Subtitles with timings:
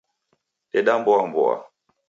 [0.71, 1.57] Deda mboa mboa